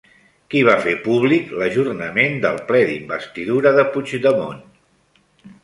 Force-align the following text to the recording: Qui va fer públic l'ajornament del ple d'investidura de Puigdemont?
Qui 0.53 0.61
va 0.67 0.77
fer 0.85 0.93
públic 1.07 1.51
l'ajornament 1.63 2.39
del 2.47 2.59
ple 2.71 2.81
d'investidura 2.93 3.77
de 3.79 3.87
Puigdemont? 3.93 4.67